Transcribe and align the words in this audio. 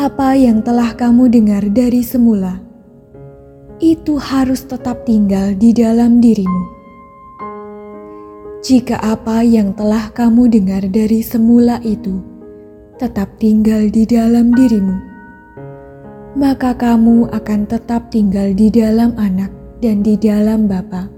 apa 0.00 0.32
yang 0.32 0.64
telah 0.64 0.96
kamu 0.96 1.28
dengar 1.28 1.60
dari 1.68 2.00
semula, 2.00 2.56
itu 3.84 4.16
harus 4.16 4.64
tetap 4.64 5.04
tinggal 5.04 5.52
di 5.52 5.76
dalam 5.76 6.24
dirimu. 6.24 6.72
Jika 8.64 8.96
apa 8.96 9.44
yang 9.44 9.76
telah 9.76 10.08
kamu 10.16 10.48
dengar 10.48 10.88
dari 10.88 11.20
semula 11.20 11.76
itu 11.84 12.24
tetap 12.96 13.28
tinggal 13.36 13.92
di 13.92 14.08
dalam 14.08 14.56
dirimu, 14.56 14.96
maka 16.32 16.72
kamu 16.72 17.28
akan 17.28 17.68
tetap 17.68 18.08
tinggal 18.08 18.56
di 18.56 18.72
dalam 18.72 19.12
anak 19.20 19.52
dan 19.84 20.00
di 20.00 20.16
dalam 20.16 20.64
Bapa 20.64 21.12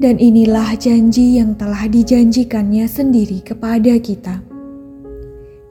dan 0.00 0.16
inilah 0.16 0.80
janji 0.80 1.36
yang 1.36 1.52
telah 1.60 1.84
dijanjikannya 1.84 2.88
sendiri 2.88 3.44
kepada 3.44 4.00
kita, 4.00 4.40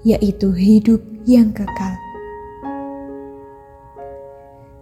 yaitu 0.06 0.54
hidup 0.54 1.02
yang 1.26 1.50
kekal. 1.50 1.98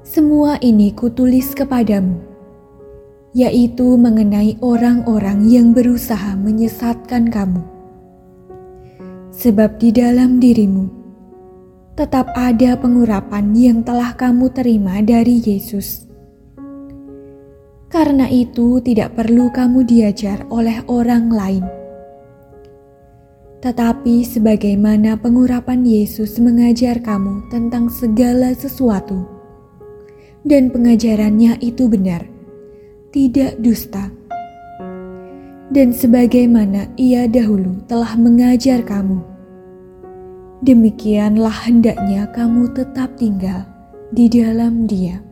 Semua 0.03 0.59
ini 0.59 0.91
kutulis 0.91 1.55
kepadamu, 1.55 2.19
yaitu 3.31 3.95
mengenai 3.95 4.59
orang-orang 4.59 5.47
yang 5.47 5.71
berusaha 5.71 6.35
menyesatkan 6.35 7.31
kamu. 7.31 7.63
Sebab 9.31 9.79
di 9.79 9.95
dalam 9.95 10.43
dirimu 10.43 10.91
tetap 11.95 12.29
ada 12.35 12.75
pengurapan 12.77 13.55
yang 13.55 13.79
telah 13.81 14.11
kamu 14.13 14.51
terima 14.53 15.01
dari 15.01 15.41
Yesus 15.41 16.06
karena 17.87 18.27
itu, 18.27 18.83
tidak 18.83 19.15
perlu 19.15 19.47
kamu 19.51 19.87
diajar 19.87 20.43
oleh 20.51 20.83
orang 20.91 21.31
lain, 21.31 21.63
tetapi 23.63 24.27
sebagaimana 24.27 25.15
pengurapan 25.15 25.87
Yesus 25.87 26.35
mengajar 26.37 26.99
kamu 26.99 27.47
tentang 27.47 27.87
segala 27.87 28.51
sesuatu, 28.51 29.23
dan 30.43 30.67
pengajarannya 30.67 31.63
itu 31.63 31.87
benar, 31.87 32.27
tidak 33.15 33.55
dusta, 33.63 34.11
dan 35.71 35.95
sebagaimana 35.95 36.91
Ia 36.99 37.27
dahulu 37.31 37.87
telah 37.87 38.19
mengajar 38.19 38.83
kamu, 38.83 39.23
demikianlah 40.59 41.55
hendaknya 41.63 42.27
kamu 42.35 42.67
tetap 42.75 43.15
tinggal 43.15 43.63
di 44.11 44.27
dalam 44.27 44.87
Dia. 44.91 45.23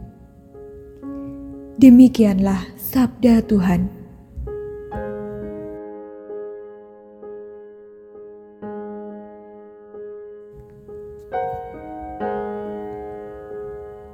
Demikianlah 1.76 2.72
sabda 2.80 3.44
Tuhan. 3.44 3.92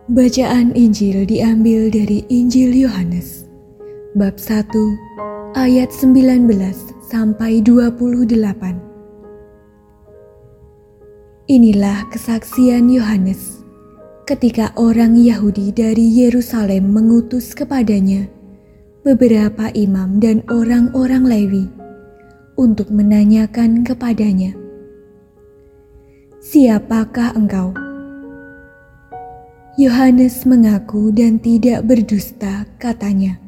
Bacaan 0.10 0.74
Injil 0.74 1.30
diambil 1.30 1.94
dari 1.94 2.26
Injil 2.34 2.74
Yohanes 2.74 3.46
bab 4.18 4.42
1 4.42 4.74
ayat 5.54 5.94
19 5.94 6.50
sampai 7.14 7.62
28. 7.62 8.42
Inilah 11.46 12.10
kesaksian 12.10 12.90
Yohanes 12.90 13.61
ketika 14.30 14.70
orang 14.78 15.18
Yahudi 15.18 15.74
dari 15.74 16.06
Yerusalem 16.06 16.94
mengutus 16.94 17.58
kepadanya 17.58 18.30
beberapa 19.02 19.74
imam 19.74 20.22
dan 20.22 20.46
orang-orang 20.46 21.26
Lewi 21.26 21.66
untuk 22.54 22.94
menanyakan 22.94 23.82
kepadanya, 23.82 24.54
"Siapakah 26.38 27.34
engkau?" 27.34 27.74
Yohanes 29.82 30.46
mengaku 30.46 31.10
dan 31.10 31.42
tidak 31.42 31.82
berdusta, 31.90 32.70
katanya, 32.78 33.42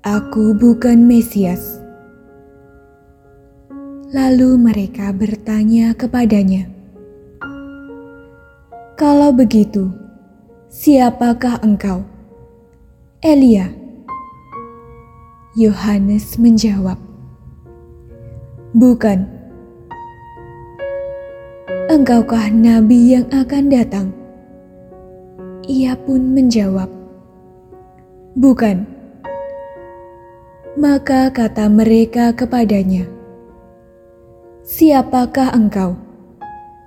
"Aku 0.00 0.56
bukan 0.56 1.04
Mesias." 1.04 1.84
Lalu 4.14 4.56
mereka 4.56 5.10
bertanya 5.10 5.92
kepadanya, 5.92 6.73
kalau 8.94 9.34
begitu, 9.34 9.90
siapakah 10.70 11.58
engkau? 11.66 12.06
Elia. 13.18 13.74
Yohanes 15.58 16.38
menjawab, 16.38 16.98
"Bukan. 18.70 19.26
Engkaukah 21.90 22.50
nabi 22.54 23.18
yang 23.18 23.26
akan 23.34 23.70
datang?" 23.70 24.08
Ia 25.66 25.98
pun 25.98 26.30
menjawab, 26.30 26.90
"Bukan." 28.38 28.86
Maka 30.78 31.34
kata 31.34 31.66
mereka 31.66 32.30
kepadanya, 32.34 33.06
"Siapakah 34.62 35.50
engkau?" 35.54 36.13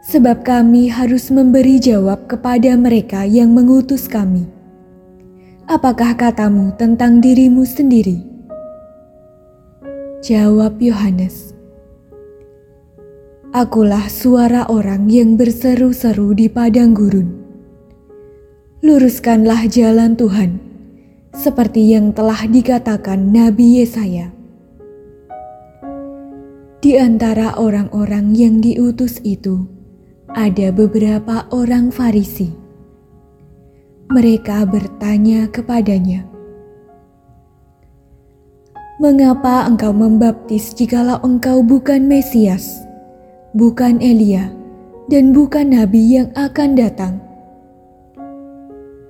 Sebab 0.07 0.47
kami 0.47 0.87
harus 0.87 1.27
memberi 1.27 1.83
jawab 1.83 2.31
kepada 2.31 2.79
mereka 2.79 3.27
yang 3.27 3.51
mengutus 3.51 4.07
kami. 4.07 4.47
Apakah 5.67 6.15
katamu 6.15 6.71
tentang 6.79 7.19
dirimu 7.19 7.67
sendiri? 7.67 8.23
Jawab 10.23 10.79
Yohanes, 10.79 11.51
Akulah 13.51 14.07
suara 14.07 14.67
orang 14.71 15.11
yang 15.11 15.35
berseru-seru 15.35 16.31
di 16.35 16.47
padang 16.47 16.95
gurun. 16.95 17.31
Luruskanlah 18.79 19.67
jalan 19.67 20.15
Tuhan, 20.15 20.59
seperti 21.35 21.95
yang 21.95 22.15
telah 22.15 22.47
dikatakan 22.47 23.31
Nabi 23.31 23.83
Yesaya. 23.83 24.31
Di 26.79 26.95
antara 26.95 27.59
orang-orang 27.59 28.35
yang 28.35 28.63
diutus 28.63 29.19
itu, 29.27 29.76
ada 30.35 30.75
beberapa 30.75 31.47
orang 31.55 31.87
Farisi. 31.87 32.51
Mereka 34.11 34.67
bertanya 34.67 35.47
kepadanya, 35.51 36.27
"Mengapa 38.99 39.67
engkau 39.67 39.91
membaptis 39.91 40.71
jikalau 40.75 41.19
engkau 41.23 41.63
bukan 41.63 42.07
Mesias, 42.07 42.83
bukan 43.55 43.99
Elia, 44.03 44.51
dan 45.07 45.31
bukan 45.31 45.71
nabi 45.71 46.19
yang 46.19 46.31
akan 46.35 46.75
datang?" 46.75 47.19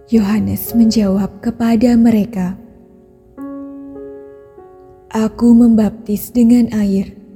Yohanes 0.10 0.74
menjawab 0.74 1.42
kepada 1.42 1.94
mereka, 1.98 2.58
"Aku 5.13 5.54
membaptis 5.54 6.30
dengan 6.30 6.70
air." 6.74 7.26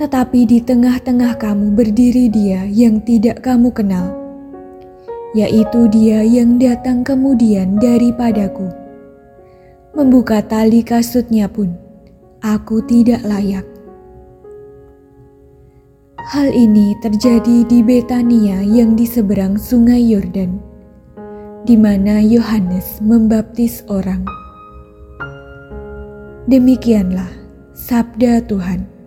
Tetapi 0.00 0.48
di 0.48 0.64
tengah-tengah 0.64 1.36
kamu 1.36 1.76
berdiri 1.76 2.32
Dia 2.32 2.64
yang 2.64 3.04
tidak 3.04 3.44
kamu 3.44 3.68
kenal, 3.68 4.16
yaitu 5.36 5.92
Dia 5.92 6.24
yang 6.24 6.56
datang 6.56 7.04
kemudian 7.04 7.76
daripadaku. 7.76 8.64
Membuka 9.92 10.40
tali 10.40 10.80
kasutnya 10.80 11.52
pun, 11.52 11.76
aku 12.40 12.80
tidak 12.88 13.20
layak. 13.28 13.68
Hal 16.32 16.48
ini 16.48 16.96
terjadi 17.04 17.68
di 17.68 17.84
Betania 17.84 18.64
yang 18.64 18.96
di 18.96 19.04
seberang 19.04 19.60
Sungai 19.60 20.00
Yordan, 20.00 20.56
di 21.68 21.76
mana 21.76 22.24
Yohanes 22.24 23.04
membaptis 23.04 23.84
orang. 23.92 24.24
Demikianlah 26.48 27.28
sabda 27.76 28.40
Tuhan. 28.48 28.99